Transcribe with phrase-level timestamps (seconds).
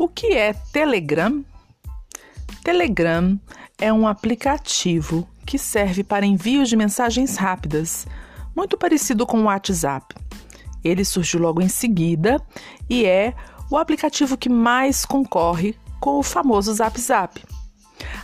[0.00, 1.44] O que é Telegram?
[2.64, 3.38] Telegram
[3.78, 8.06] é um aplicativo que serve para envio de mensagens rápidas,
[8.56, 10.14] muito parecido com o WhatsApp.
[10.82, 12.42] Ele surgiu logo em seguida
[12.88, 13.34] e é
[13.70, 17.44] o aplicativo que mais concorre com o famoso Zap Zap.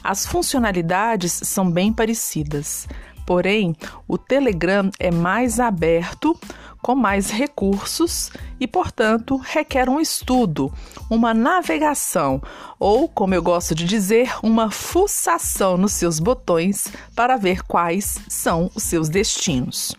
[0.02, 2.88] As funcionalidades são bem parecidas,
[3.26, 3.76] porém,
[4.08, 6.40] o Telegram é mais aberto,
[6.86, 10.72] com mais recursos e, portanto, requer um estudo,
[11.10, 12.40] uma navegação
[12.78, 16.86] ou, como eu gosto de dizer, uma fuçação nos seus botões
[17.16, 19.96] para ver quais são os seus destinos.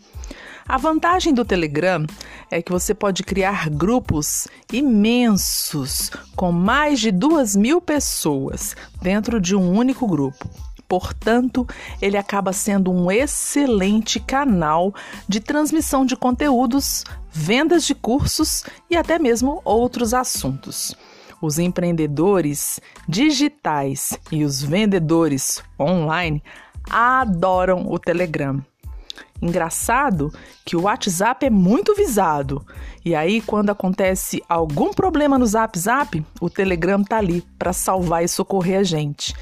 [0.66, 2.06] A vantagem do Telegram
[2.50, 9.58] é que você pode criar grupos imensos com mais de duas mil pessoas dentro de
[9.58, 10.50] um único grupo.
[10.88, 11.68] Portanto,
[12.02, 14.94] ele acaba sendo um excelente canal
[15.28, 20.96] de transmissão de conteúdos, vendas de cursos e até mesmo outros assuntos.
[21.42, 26.42] Os empreendedores digitais e os vendedores online
[26.90, 28.64] adoram o Telegram.
[29.42, 30.34] Engraçado
[30.66, 32.66] que o WhatsApp é muito visado.
[33.06, 38.28] E aí, quando acontece algum problema no Zap, o Telegram tá ali para salvar e
[38.28, 39.36] socorrer a gente.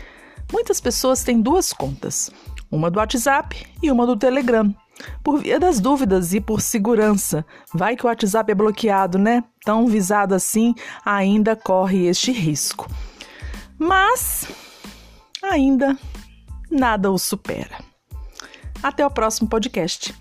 [0.56, 2.32] Muitas pessoas têm duas contas,
[2.72, 4.74] uma do WhatsApp e uma do Telegram.
[5.22, 9.44] Por via das dúvidas e por segurança, vai que o WhatsApp é bloqueado, né?
[9.66, 12.90] Tão visado assim, ainda corre este risco.
[13.78, 14.48] Mas
[15.44, 15.98] ainda
[16.72, 17.84] nada o supera.
[18.82, 20.16] Até o próximo podcast.